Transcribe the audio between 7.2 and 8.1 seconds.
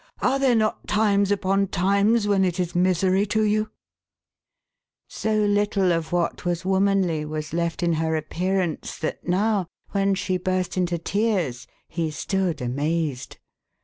was left in